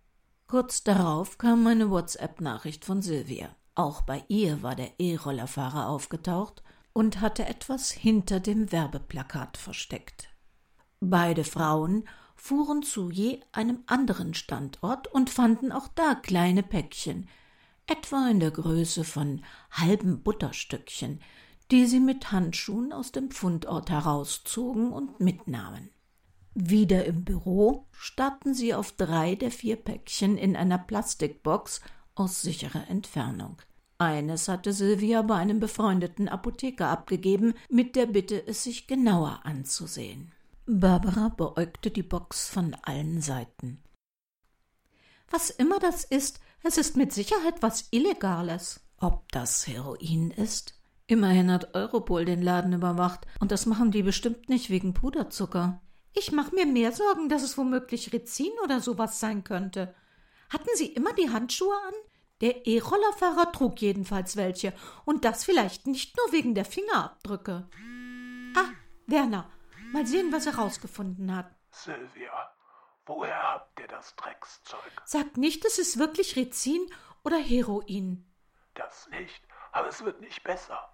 [0.47, 3.55] Kurz darauf kam eine WhatsApp-Nachricht von Silvia.
[3.75, 6.61] Auch bei ihr war der E-Rollerfahrer aufgetaucht
[6.93, 10.29] und hatte etwas hinter dem Werbeplakat versteckt.
[10.99, 17.27] Beide Frauen fuhren zu je einem anderen Standort und fanden auch da kleine Päckchen,
[17.87, 21.19] etwa in der Größe von halben Butterstückchen,
[21.73, 25.89] die sie mit Handschuhen aus dem Fundort herauszogen und mitnahmen.
[26.53, 31.81] Wieder im Büro starrten sie auf drei der vier Päckchen in einer Plastikbox
[32.13, 33.59] aus sicherer Entfernung.
[33.97, 40.31] Eines hatte Sylvia bei einem befreundeten Apotheker abgegeben, mit der Bitte, es sich genauer anzusehen.
[40.67, 43.81] Barbara beäugte die Box von allen Seiten.
[45.31, 48.79] Was immer das ist, es ist mit Sicherheit was Illegales.
[48.97, 50.75] Ob das Heroin ist?
[51.07, 55.81] Immerhin hat Europol den Laden überwacht, und das machen die bestimmt nicht wegen Puderzucker.
[56.13, 59.93] Ich mache mir mehr Sorgen, dass es womöglich Rizin oder sowas sein könnte.
[60.49, 61.93] Hatten Sie immer die Handschuhe an?
[62.41, 64.73] Der E-Rollerfahrer trug jedenfalls welche,
[65.05, 67.67] und das vielleicht nicht nur wegen der Fingerabdrücke.
[68.55, 68.69] Ah,
[69.07, 69.49] Werner,
[69.91, 71.53] mal sehen, was er rausgefunden hat.
[71.71, 72.51] Sylvia,
[73.05, 74.79] woher habt ihr das Dreckszeug?
[75.05, 76.85] Sagt nicht, es ist wirklich Rizin
[77.23, 78.25] oder Heroin.
[78.75, 80.92] Das nicht, aber es wird nicht besser.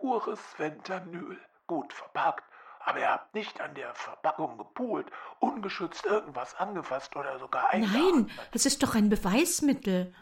[0.00, 2.44] Pures Fentanyl, gut verpackt,
[2.80, 8.26] aber ihr habt nicht an der Verpackung gepult, ungeschützt irgendwas angefasst oder sogar eingeatmet.
[8.26, 10.14] Nein, es ist doch ein Beweismittel.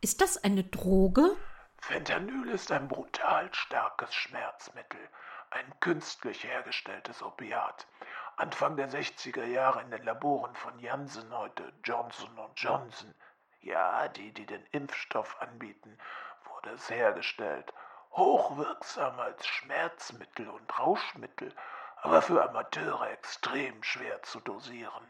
[0.00, 1.36] Ist das eine Droge?
[1.80, 5.00] Fentanyl ist ein brutal starkes Schmerzmittel,
[5.50, 7.86] ein künstlich hergestelltes Opiat.
[8.36, 13.14] Anfang der 60er Jahre in den Laboren von Janssen, heute Johnson Johnson,
[13.62, 15.98] ja, die, die den Impfstoff anbieten,
[16.44, 17.72] wurde es hergestellt.
[18.16, 21.54] Hochwirksam als Schmerzmittel und Rauschmittel,
[21.96, 25.06] aber für Amateure extrem schwer zu dosieren.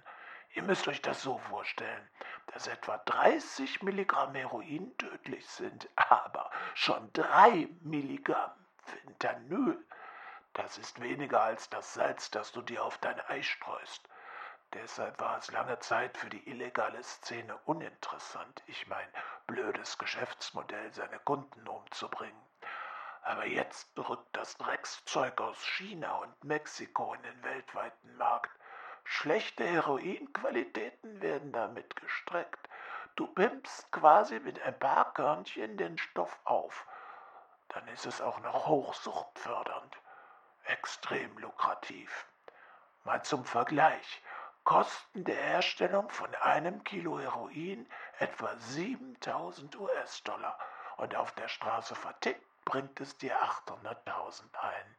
[0.55, 2.11] Ihr müsst euch das so vorstellen,
[2.49, 8.51] dass etwa 30 Milligramm Heroin tödlich sind, aber schon 3 Milligramm
[8.83, 9.79] Fentanyl.
[10.55, 14.09] Das ist weniger als das Salz, das du dir auf dein Ei streust.
[14.73, 18.64] Deshalb war es lange Zeit für die illegale Szene uninteressant.
[18.66, 19.09] Ich mein,
[19.47, 22.42] blödes Geschäftsmodell, seine Kunden umzubringen.
[23.27, 28.53] Aber jetzt rückt das Dreckszeug aus China und Mexiko in den weltweiten Markt.
[29.03, 32.69] Schlechte Heroinqualitäten werden damit gestreckt.
[33.17, 36.87] Du pimpst quasi mit ein paar Körnchen den Stoff auf.
[37.67, 39.97] Dann ist es auch noch hochsuchtfördernd.
[40.62, 42.27] Extrem lukrativ.
[43.03, 44.23] Mal zum Vergleich.
[44.62, 50.57] Kosten der Herstellung von einem Kilo Heroin etwa 7000 US-Dollar
[50.99, 54.96] und auf der Straße vertickt bringt es dir 800.000 ein.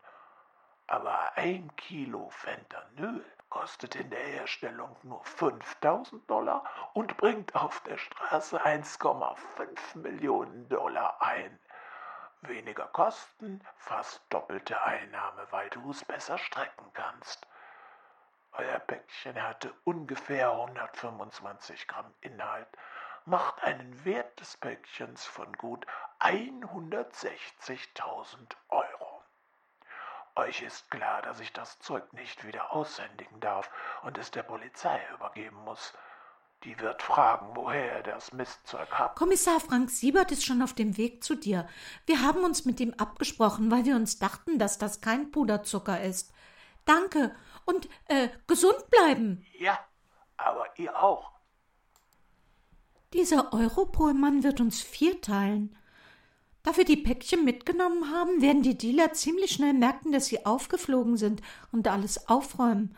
[0.87, 7.97] Aber ein Kilo Fentanyl kostet in der Herstellung nur 5000 Dollar und bringt auf der
[7.97, 11.59] Straße 1,5 Millionen Dollar ein.
[12.41, 17.45] Weniger Kosten, fast doppelte Einnahme, weil du es besser strecken kannst.
[18.53, 22.69] Euer Päckchen hatte ungefähr 125 Gramm Inhalt,
[23.27, 25.85] macht einen Wert des Päckchens von gut
[26.21, 28.37] 160.000
[28.69, 29.21] Euro.
[30.35, 33.69] Euch ist klar, dass ich das Zeug nicht wieder aushändigen darf
[34.03, 35.93] und es der Polizei übergeben muss.
[36.63, 39.19] Die wird fragen, woher ihr das Mistzeug habt.
[39.19, 41.67] Kommissar Frank Siebert ist schon auf dem Weg zu dir.
[42.05, 46.33] Wir haben uns mit ihm abgesprochen, weil wir uns dachten, dass das kein Puderzucker ist.
[46.85, 47.35] Danke
[47.65, 49.45] und äh, gesund bleiben.
[49.59, 49.77] Ja,
[50.37, 51.36] aber ihr auch.
[53.13, 55.75] Dieser Europol-Mann wird uns vierteilen.
[56.63, 61.15] Da wir die Päckchen mitgenommen haben, werden die Dealer ziemlich schnell merken, dass sie aufgeflogen
[61.15, 61.41] sind
[61.71, 62.97] und alles aufräumen.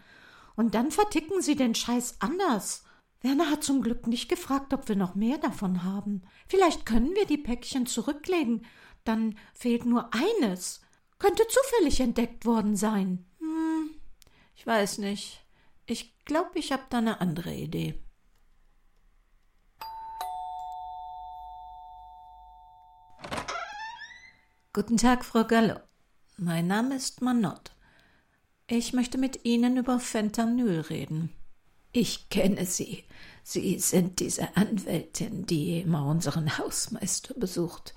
[0.56, 2.84] Und dann verticken sie den Scheiß anders.
[3.22, 6.24] Werner hat zum Glück nicht gefragt, ob wir noch mehr davon haben.
[6.48, 8.66] Vielleicht können wir die Päckchen zurücklegen.
[9.04, 10.82] Dann fehlt nur eines.
[11.20, 13.26] Könnte zufällig entdeckt worden sein.
[13.40, 13.92] Hm,
[14.56, 15.46] ich weiß nicht.
[15.86, 18.00] Ich glaube, ich habe da eine andere Idee.
[24.80, 25.76] Guten Tag, Frau Gallo.
[26.38, 27.76] Mein Name ist Manott.
[28.66, 31.32] Ich möchte mit Ihnen über Fentanyl reden.
[31.92, 33.04] Ich kenne Sie.
[33.44, 37.94] Sie sind diese Anwältin, die immer unseren Hausmeister besucht.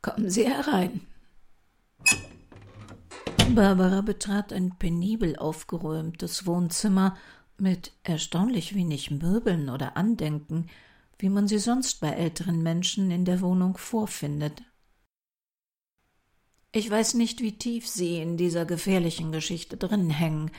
[0.00, 1.00] Kommen Sie herein.
[3.52, 7.16] Barbara betrat ein penibel aufgeräumtes Wohnzimmer
[7.58, 10.68] mit erstaunlich wenig Möbeln oder Andenken,
[11.18, 14.62] wie man sie sonst bei älteren Menschen in der Wohnung vorfindet.
[16.76, 20.50] Ich weiß nicht, wie tief Sie in dieser gefährlichen Geschichte drin hängen,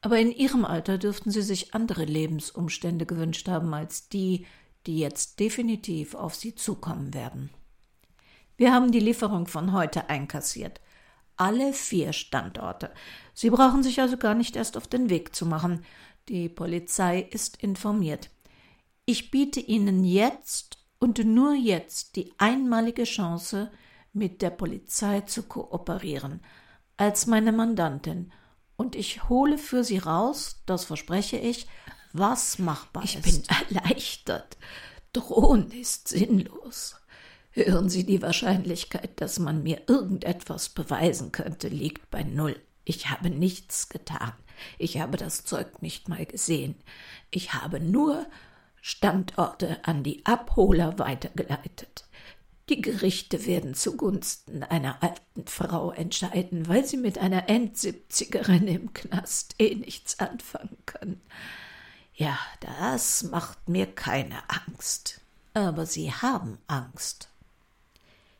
[0.00, 4.46] aber in Ihrem Alter dürften Sie sich andere Lebensumstände gewünscht haben als die,
[4.86, 7.50] die jetzt definitiv auf Sie zukommen werden.
[8.56, 10.80] Wir haben die Lieferung von heute einkassiert.
[11.36, 12.90] Alle vier Standorte.
[13.34, 15.84] Sie brauchen sich also gar nicht erst auf den Weg zu machen.
[16.30, 18.30] Die Polizei ist informiert.
[19.04, 23.70] Ich biete Ihnen jetzt und nur jetzt die einmalige Chance,
[24.12, 26.40] mit der Polizei zu kooperieren,
[26.96, 28.32] als meine Mandantin,
[28.76, 31.66] und ich hole für Sie raus, das verspreche ich,
[32.12, 33.26] was machbar ich ist.
[33.26, 34.56] Ich bin erleichtert.
[35.12, 36.96] Drohen ist sinnlos.
[37.50, 42.60] Hören Sie, die Wahrscheinlichkeit, dass man mir irgendetwas beweisen könnte, liegt bei null.
[42.84, 44.32] Ich habe nichts getan.
[44.78, 46.76] Ich habe das Zeug nicht mal gesehen.
[47.30, 48.26] Ich habe nur
[48.80, 52.07] Standorte an die Abholer weitergeleitet.
[52.68, 59.54] Die Gerichte werden zugunsten einer alten Frau entscheiden, weil sie mit einer Endsiebzigerin im Knast
[59.58, 61.20] eh nichts anfangen können.
[62.14, 65.20] Ja, das macht mir keine Angst.
[65.54, 67.30] Aber Sie haben Angst.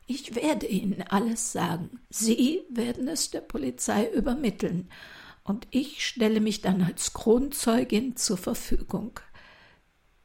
[0.07, 2.01] Ich werde Ihnen alles sagen.
[2.11, 4.91] Sie werden es der Polizei übermitteln,
[5.45, 9.19] und ich stelle mich dann als Kronzeugin zur Verfügung.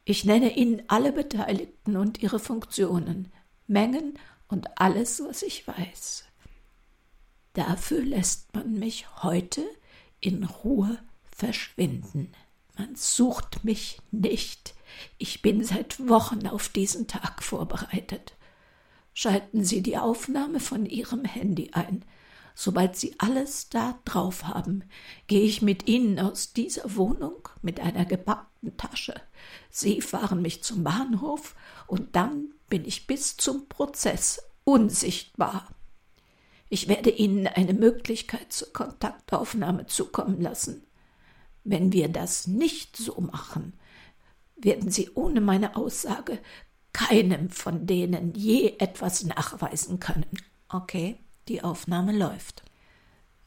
[0.04, 3.32] Ich nenne Ihnen alle Beteiligten und ihre Funktionen.
[3.66, 6.24] Mengen und alles, was ich weiß.
[7.54, 9.64] Dafür lässt man mich heute
[10.20, 10.98] in Ruhe
[11.36, 12.32] verschwinden.
[12.76, 14.74] Man sucht mich nicht.
[15.18, 18.34] Ich bin seit Wochen auf diesen Tag vorbereitet.
[19.12, 22.04] Schalten Sie die Aufnahme von Ihrem Handy ein.
[22.54, 24.84] Sobald Sie alles da drauf haben,
[25.26, 29.20] gehe ich mit Ihnen aus dieser Wohnung mit einer gepackten Tasche.
[29.70, 31.56] Sie fahren mich zum Bahnhof
[31.88, 35.68] und dann bin ich bis zum Prozess unsichtbar.
[36.68, 40.84] Ich werde Ihnen eine Möglichkeit zur Kontaktaufnahme zukommen lassen.
[41.64, 43.74] Wenn wir das nicht so machen,
[44.56, 46.38] werden Sie ohne meine Aussage
[46.92, 50.26] keinem von denen je etwas nachweisen können.
[50.68, 51.18] Okay?
[51.48, 52.62] Die Aufnahme läuft.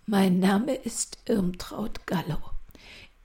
[0.06, 2.38] Mein Name ist Irmtraut Gallo.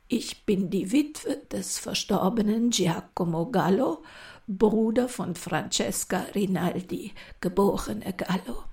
[0.08, 4.02] Ich bin die Witwe des verstorbenen Giacomo Gallo,
[4.46, 8.64] Bruder von Francesca Rinaldi, geborene Gallo.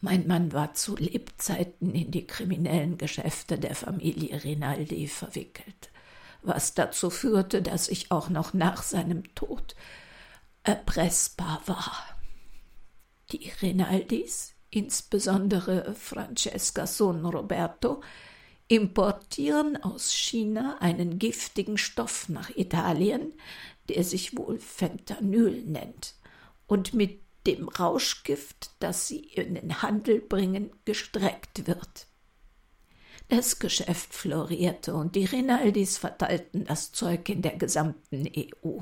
[0.00, 5.90] Mein Mann war zu Lebzeiten in die kriminellen Geschäfte der Familie Rinaldi verwickelt,
[6.42, 9.74] was dazu führte, dass ich auch noch nach seinem Tod
[10.62, 12.13] erpressbar war.
[13.34, 18.00] Die Rinaldis, insbesondere Francescas Sohn Roberto,
[18.68, 23.32] importieren aus China einen giftigen Stoff nach Italien,
[23.88, 26.14] der sich wohl Fentanyl nennt
[26.68, 32.06] und mit dem Rauschgift, das sie in den Handel bringen, gestreckt wird.
[33.26, 38.78] Das Geschäft florierte und die Rinaldis verteilten das Zeug in der gesamten EU.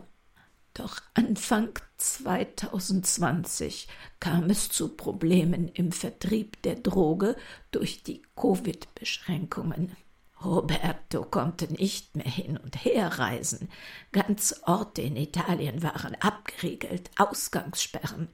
[0.74, 3.88] Doch Anfang 2020
[4.20, 7.36] kam es zu Problemen im Vertrieb der Droge
[7.72, 9.94] durch die Covid-Beschränkungen.
[10.42, 13.68] Roberto konnte nicht mehr hin und her reisen.
[14.12, 18.28] Ganze Orte in Italien waren abgeriegelt, Ausgangssperren.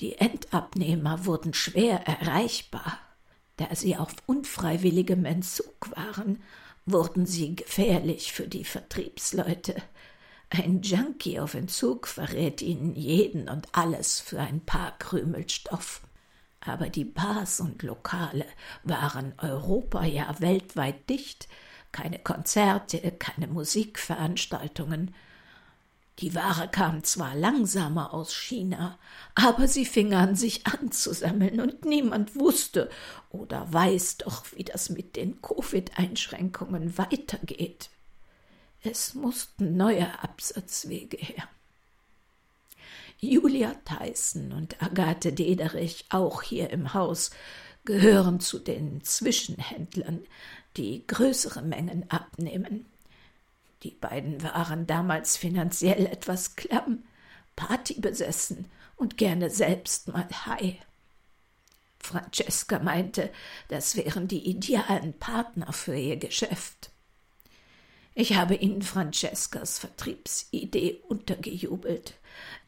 [0.00, 2.98] Die Endabnehmer wurden schwer erreichbar.
[3.56, 6.42] Da sie auf unfreiwilligem Entzug waren,
[6.86, 9.76] wurden sie gefährlich für die Vertriebsleute.
[10.56, 16.00] Ein Junkie auf Entzug verrät ihnen jeden und alles für ein paar Krümel Stoff.
[16.60, 18.46] Aber die Bars und Lokale
[18.84, 21.48] waren Europa, ja weltweit dicht,
[21.90, 25.12] keine Konzerte, keine Musikveranstaltungen.
[26.20, 28.96] Die Ware kam zwar langsamer aus China,
[29.34, 32.90] aber sie fing an, sich anzusammeln, und niemand wusste
[33.30, 37.90] oder weiß doch, wie das mit den Covid-Einschränkungen weitergeht.
[38.86, 41.48] Es mussten neue Absatzwege her.
[43.18, 47.30] Julia Theissen und Agathe Dederich, auch hier im Haus,
[47.86, 50.22] gehören zu den Zwischenhändlern,
[50.76, 52.84] die größere Mengen abnehmen.
[53.84, 57.04] Die beiden waren damals finanziell etwas klamm,
[57.56, 58.66] partybesessen
[58.96, 60.76] und gerne selbst mal high.
[62.00, 63.32] Francesca meinte,
[63.68, 66.90] das wären die idealen Partner für ihr Geschäft.
[68.16, 72.14] Ich habe Ihnen Francescas Vertriebsidee untergejubelt.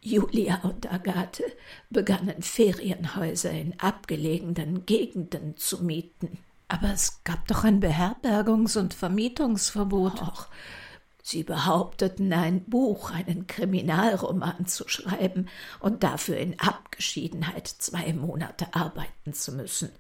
[0.01, 1.45] Julia und Agathe
[1.89, 6.39] begannen Ferienhäuser in abgelegenen Gegenden zu mieten.
[6.67, 10.21] Aber es gab doch ein Beherbergungs- und Vermietungsverbot.
[10.21, 10.49] Och,
[11.23, 19.33] sie behaupteten, ein Buch, einen Kriminalroman zu schreiben und dafür in Abgeschiedenheit zwei Monate arbeiten
[19.33, 19.91] zu müssen.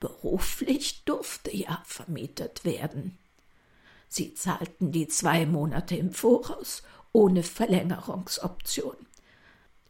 [0.00, 3.18] Beruflich durfte ja vermietet werden.
[4.14, 8.94] Sie zahlten die zwei Monate im Voraus ohne Verlängerungsoption.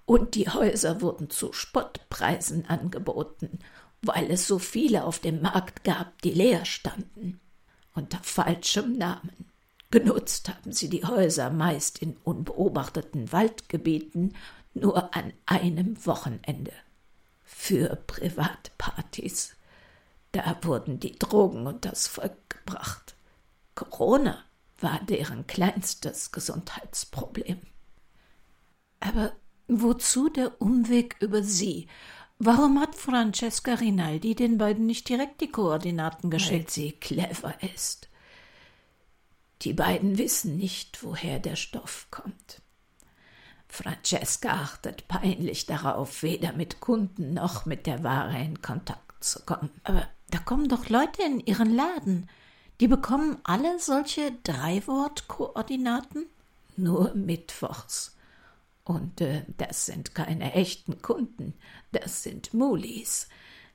[0.06, 3.58] Und die Häuser wurden zu Spottpreisen angeboten,
[4.00, 7.38] weil es so viele auf dem Markt gab, die leer standen.
[7.94, 9.50] Unter falschem Namen.
[9.90, 14.34] Genutzt haben sie die Häuser meist in unbeobachteten Waldgebieten
[14.72, 16.72] nur an einem Wochenende.
[17.44, 19.54] Für Privatpartys.
[20.32, 23.13] Da wurden die Drogen unters Volk gebracht.
[23.74, 24.44] Corona
[24.80, 27.60] war deren kleinstes Gesundheitsproblem.
[29.00, 29.32] Aber
[29.68, 31.88] wozu der Umweg über Sie?
[32.38, 36.66] Warum hat Francesca Rinaldi den beiden nicht direkt die Koordinaten geschickt?
[36.66, 38.08] Weil sie clever ist.
[39.62, 42.60] Die beiden wissen nicht, woher der Stoff kommt.
[43.68, 49.70] Francesca achtet peinlich darauf, weder mit Kunden noch mit der Ware in Kontakt zu kommen.
[49.84, 52.28] Aber da kommen doch Leute in ihren Laden.
[52.84, 56.26] Die bekommen alle solche Dreiwort-Koordinaten?
[56.76, 58.14] Nur mittwochs.
[58.84, 61.54] Und äh, das sind keine echten Kunden,
[61.92, 63.30] das sind Mulis.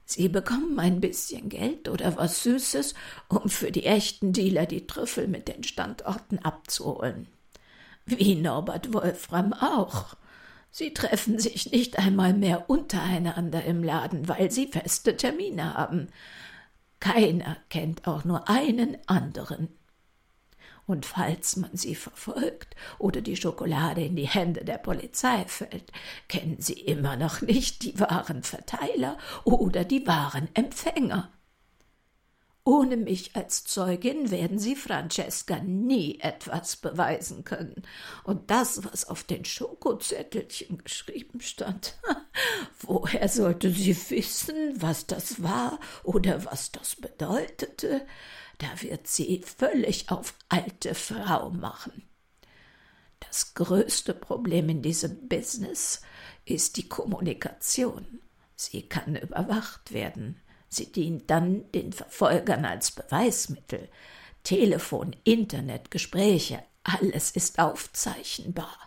[0.05, 2.93] Sie bekommen ein bisschen Geld oder was Süßes,
[3.30, 7.26] um für die echten Dealer die Trüffel mit den Standorten abzuholen
[8.05, 10.16] wie Norbert Wolfram auch.
[10.70, 16.10] Sie treffen sich nicht einmal mehr untereinander im Laden, weil sie feste Termine haben.
[17.00, 19.70] Keiner kennt auch nur einen anderen.
[20.86, 25.91] Und falls man sie verfolgt oder die Schokolade in die Hände der Polizei fällt,
[26.28, 31.32] kennen sie immer noch nicht die wahren Verteiler oder die wahren Empfänger.
[32.70, 37.82] Ohne mich als Zeugin werden Sie Francesca nie etwas beweisen können.
[38.24, 41.98] Und das, was auf den Schokozettelchen geschrieben stand,
[42.82, 48.06] woher sollte sie wissen, was das war oder was das bedeutete?
[48.60, 52.08] Da wird sie völlig auf alte Frau machen.
[53.20, 56.02] Das größte Problem in diesem Business
[56.46, 58.20] ist die Kommunikation.
[58.56, 60.40] Sie kann überwacht werden.
[60.70, 63.90] Sie dient dann den Verfolgern als Beweismittel.
[64.44, 68.78] Telefon, Internet, Gespräche, alles ist aufzeichnbar.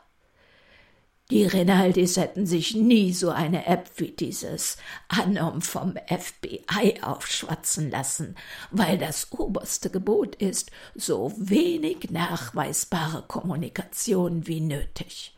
[1.30, 4.76] Die Rinaldis hätten sich nie so eine App wie dieses
[5.09, 8.37] Anom vom FBI aufschwatzen lassen,
[8.70, 15.35] weil das oberste Gebot ist, so wenig nachweisbare Kommunikation wie nötig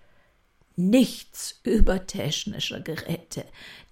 [0.77, 3.45] nichts über technische Geräte,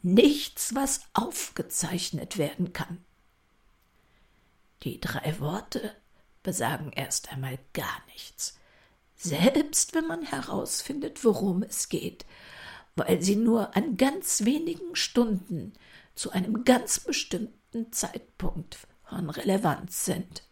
[0.02, 3.04] nichts, was aufgezeichnet werden kann.
[4.82, 5.94] Die drei Worte
[6.42, 8.58] besagen erst einmal gar nichts,
[9.14, 12.26] selbst wenn man herausfindet, worum es geht,
[12.96, 15.72] weil sie nur an ganz wenigen Stunden
[16.14, 20.42] zu einem ganz bestimmten Zeitpunkt von Relevanz sind.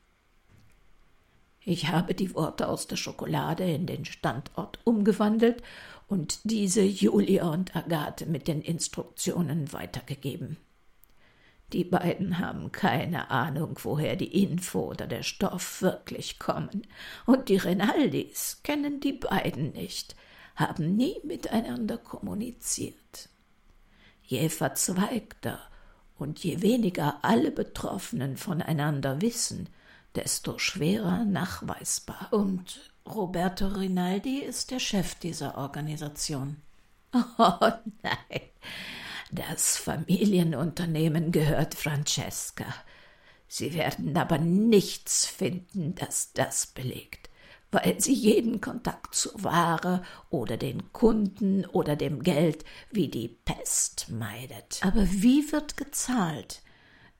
[1.62, 5.62] Ich habe die Worte aus der Schokolade in den Standort umgewandelt
[6.10, 10.56] und diese Julia und Agathe mit den Instruktionen weitergegeben.
[11.72, 16.82] Die beiden haben keine Ahnung, woher die Info oder der Stoff wirklich kommen,
[17.26, 20.16] und die Rinaldis kennen die beiden nicht,
[20.56, 23.28] haben nie miteinander kommuniziert.
[24.24, 25.60] Je verzweigter
[26.18, 29.68] und je weniger alle Betroffenen voneinander wissen,
[30.16, 32.32] desto schwerer nachweisbar.
[32.32, 36.56] Und Roberto Rinaldi ist der Chef dieser Organisation.
[37.38, 38.40] Oh nein,
[39.32, 42.66] das Familienunternehmen gehört Francesca.
[43.48, 47.30] Sie werden aber nichts finden, das das belegt,
[47.72, 54.08] weil sie jeden Kontakt zur Ware oder den Kunden oder dem Geld wie die Pest
[54.10, 54.78] meidet.
[54.82, 56.62] Aber wie wird gezahlt?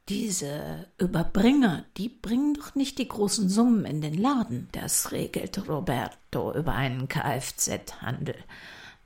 [0.09, 4.69] Diese Überbringer, die bringen doch nicht die großen Summen in den Laden.
[4.73, 8.35] Das regelt Roberto über einen Kfz-Handel.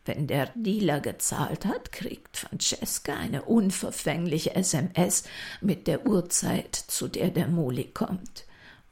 [0.07, 5.25] Wenn der Dealer gezahlt hat, kriegt Francesca eine unverfängliche SMS
[5.61, 8.45] mit der Uhrzeit, zu der der Muli kommt.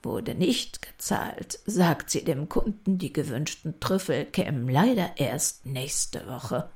[0.03, 6.71] Wurde nicht gezahlt, sagt sie dem Kunden, die gewünschten Trüffel kämen leider erst nächste Woche.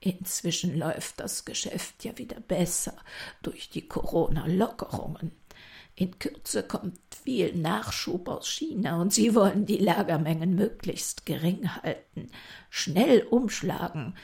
[0.00, 2.94] Inzwischen läuft das Geschäft ja wieder besser
[3.42, 5.32] durch die Corona-Lockerungen.
[5.96, 12.30] In Kürze kommt viel Nachschub aus China und sie wollen die Lagermengen möglichst gering halten,
[12.70, 14.14] schnell umschlagen.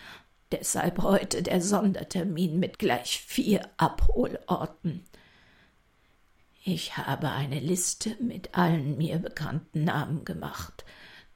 [0.52, 5.04] Deshalb heute der Sondertermin mit gleich vier Abholorten.
[6.62, 10.84] Ich habe eine Liste mit allen mir bekannten Namen gemacht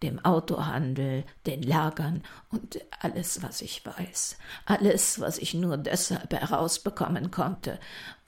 [0.03, 4.37] dem Autohandel, den Lagern und alles, was ich weiß,
[4.67, 7.81] alles, was ich nur deshalb herausbekommen konnte,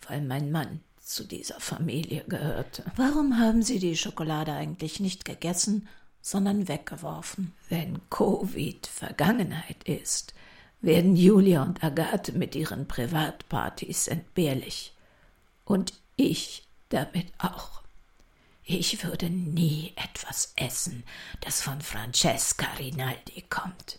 [0.09, 2.85] weil mein Mann zu dieser Familie gehörte.
[2.97, 5.89] Warum haben Sie die Schokolade eigentlich nicht gegessen,
[6.21, 7.53] sondern weggeworfen?
[7.69, 10.35] Wenn Covid Vergangenheit ist,
[10.81, 14.95] werden Julia und Agathe mit ihren Privatpartys entbehrlich.
[15.65, 17.83] Und ich damit auch.
[18.73, 21.03] Ich würde nie etwas essen,
[21.41, 23.99] das von Francesca Rinaldi kommt.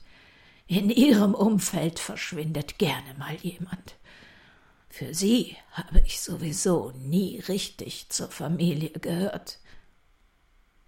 [0.66, 3.98] In ihrem Umfeld verschwindet gerne mal jemand.
[4.88, 9.60] Für sie habe ich sowieso nie richtig zur Familie gehört.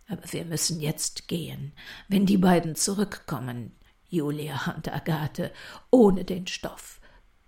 [0.08, 1.74] Aber wir müssen jetzt gehen.
[2.08, 3.76] Wenn die beiden zurückkommen,
[4.08, 5.52] Julia und Agathe,
[5.92, 7.02] ohne den Stoff,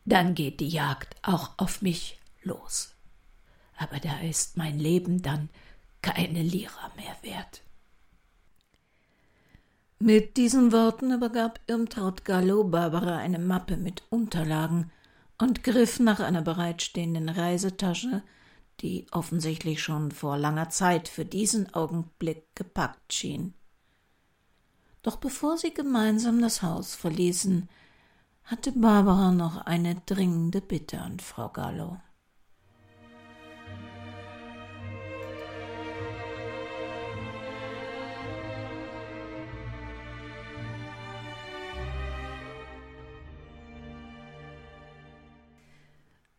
[0.03, 2.93] dann geht die Jagd auch auf mich los.
[3.77, 5.47] Aber da ist mein Leben dann
[6.05, 7.63] keine Lira mehr wert.
[9.97, 14.91] Mit diesen Worten übergab Irmtraut Gallo Barbara eine Mappe mit Unterlagen
[15.39, 18.21] und griff nach einer bereitstehenden Reisetasche,
[18.81, 23.55] die offensichtlich schon vor langer Zeit für diesen Augenblick gepackt schien.
[25.01, 27.67] Doch bevor sie gemeinsam das Haus verließen,
[28.43, 31.97] hatte Barbara noch eine dringende Bitte an Frau Gallo.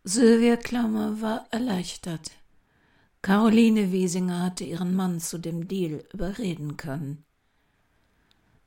[0.09, 2.31] Sylvia Klammer war erleichtert.
[3.23, 7.25] Caroline Wiesinger hatte ihren Mann zu dem Deal überreden können.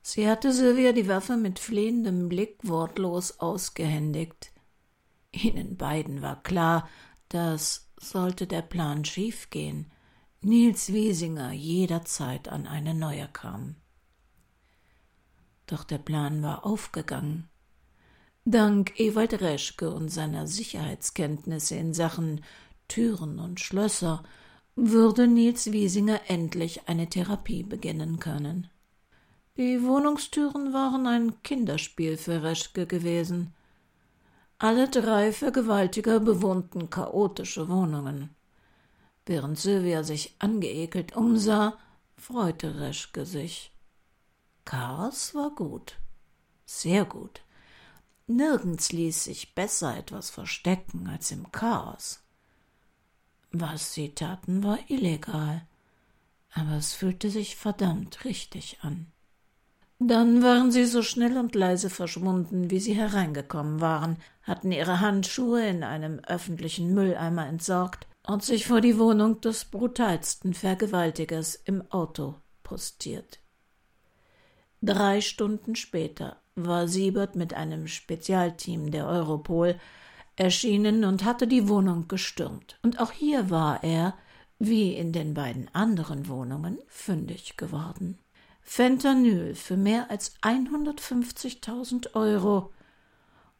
[0.02, 4.52] Sie hatte Sylvia die Waffe mit flehendem Blick wortlos ausgehändigt.
[5.32, 6.86] Ihnen beiden war klar,
[7.30, 9.90] dass, sollte der Plan schiefgehen,
[10.42, 13.76] Nils Wiesinger jederzeit an eine neue kam.
[15.64, 17.48] Doch der Plan war aufgegangen.
[18.46, 22.42] Dank Ewald Reschke und seiner Sicherheitskenntnisse in Sachen
[22.88, 24.22] Türen und Schlösser
[24.74, 28.70] würde Nils Wiesinger endlich eine Therapie beginnen können.
[29.58, 33.52] Die Wohnungstüren waren ein Kinderspiel für Reschke gewesen.
[34.58, 38.30] Alle drei Vergewaltiger bewohnten chaotische Wohnungen.
[39.26, 41.76] Während Sylvia sich angeekelt umsah,
[42.16, 43.70] freute Reschke sich.
[44.64, 45.98] Chaos war gut.
[46.64, 47.42] Sehr gut.
[48.30, 52.22] Nirgends ließ sich besser etwas verstecken als im Chaos.
[53.50, 55.66] Was sie taten, war illegal,
[56.52, 59.06] aber es fühlte sich verdammt richtig an.
[59.98, 65.66] Dann waren sie so schnell und leise verschwunden, wie sie hereingekommen waren, hatten ihre Handschuhe
[65.66, 72.36] in einem öffentlichen Mülleimer entsorgt und sich vor die Wohnung des brutalsten Vergewaltigers im Auto
[72.62, 73.40] postiert.
[74.80, 79.78] Drei Stunden später war Siebert mit einem Spezialteam der Europol
[80.36, 82.78] erschienen und hatte die Wohnung gestürmt.
[82.82, 84.14] Und auch hier war er,
[84.58, 88.18] wie in den beiden anderen Wohnungen, fündig geworden.
[88.62, 92.72] Fentanyl für mehr als 150.000 Euro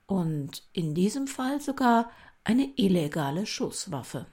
[0.07, 2.11] und in diesem Fall sogar
[2.45, 4.27] eine illegale Schusswaffe.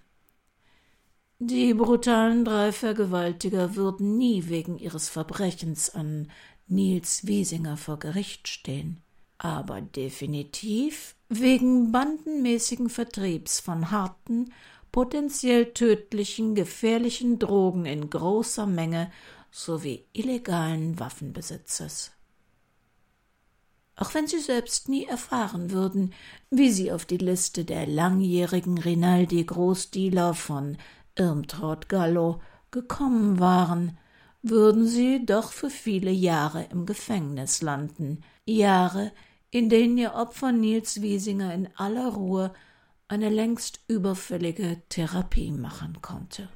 [1.39, 6.32] Die brutalen drei Vergewaltiger würden nie wegen ihres Verbrechens an
[6.68, 9.01] Nils Wiesinger vor Gericht stehen,
[9.38, 14.51] aber definitiv wegen bandenmäßigen Vertriebs von harten,
[14.91, 19.11] potenziell tödlichen, gefährlichen Drogen in großer Menge
[19.51, 22.11] sowie illegalen Waffenbesitzes.
[23.95, 26.13] Auch wenn sie selbst nie erfahren würden,
[26.51, 30.78] wie sie auf die Liste der langjährigen Rinaldi Großdealer von
[31.15, 33.97] Irmtraut Gallo gekommen waren,
[34.42, 39.12] würden sie doch für viele Jahre im Gefängnis landen, Jahre,
[39.50, 42.54] in denen ihr Opfer Nils Wiesinger in aller Ruhe
[43.08, 46.50] eine längst überfällige Therapie machen konnte.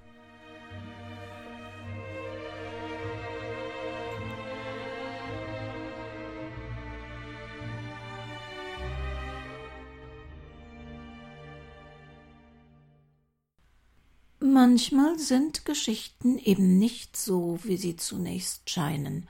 [14.71, 19.27] Manchmal sind Geschichten eben nicht so, wie sie zunächst scheinen,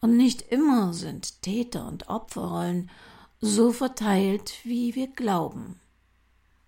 [0.00, 2.88] und nicht immer sind Täter und Opferrollen
[3.38, 5.78] so verteilt, wie wir glauben.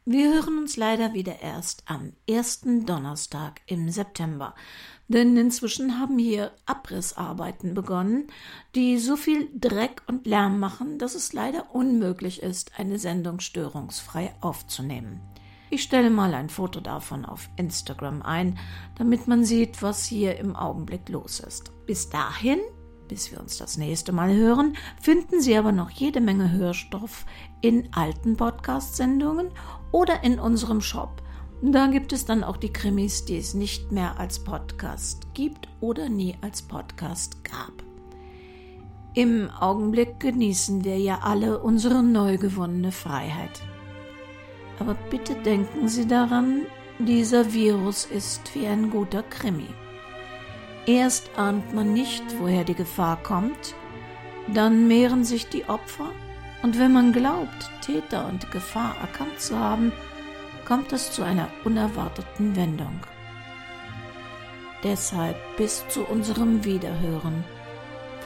[0.04, 4.54] Wir hören uns leider wieder erst am ersten Donnerstag im September,
[5.08, 8.26] denn inzwischen haben hier Abrissarbeiten begonnen,
[8.74, 14.34] die so viel Dreck und Lärm machen, dass es leider unmöglich ist, eine Sendung störungsfrei
[14.42, 15.22] aufzunehmen.
[15.72, 18.58] Ich stelle mal ein Foto davon auf Instagram ein,
[18.98, 21.70] damit man sieht, was hier im Augenblick los ist.
[21.86, 22.58] Bis dahin,
[23.06, 27.24] bis wir uns das nächste Mal hören, finden Sie aber noch jede Menge Hörstoff
[27.60, 29.50] in alten Podcast-Sendungen
[29.92, 31.22] oder in unserem Shop.
[31.62, 36.08] Da gibt es dann auch die Krimis, die es nicht mehr als Podcast gibt oder
[36.08, 37.84] nie als Podcast gab.
[39.14, 43.60] Im Augenblick genießen wir ja alle unsere neu gewonnene Freiheit.
[44.81, 46.62] Aber bitte denken Sie daran,
[46.99, 49.68] dieser Virus ist wie ein guter Krimi.
[50.87, 53.74] Erst ahnt man nicht, woher die Gefahr kommt,
[54.49, 56.11] dann mehren sich die Opfer,
[56.62, 59.93] und wenn man glaubt, Täter und Gefahr erkannt zu haben,
[60.66, 63.01] kommt es zu einer unerwarteten Wendung.
[64.83, 67.45] Deshalb bis zu unserem Wiederhören,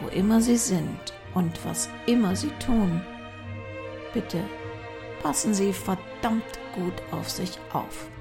[0.00, 3.00] wo immer Sie sind und was immer Sie tun,
[4.12, 4.40] bitte
[5.24, 6.44] passen Sie verdammt
[6.74, 8.13] gut auf sich auf.